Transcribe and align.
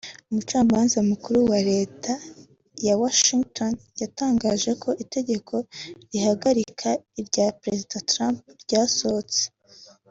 umucamanza 0.29 0.97
mukuru 1.09 1.37
wa 1.51 1.59
Leta 1.71 2.13
ya 2.85 2.93
Washington 3.01 3.71
yatangaje 4.01 4.71
ko 4.83 4.89
itegeko 5.03 5.53
rihagarika 6.11 6.89
irya 7.19 7.47
Prezida 7.61 7.97
Trump 8.11 8.39
ryasohotse 8.63 9.41